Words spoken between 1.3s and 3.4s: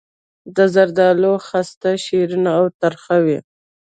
خسته شیرین او تریخ وي.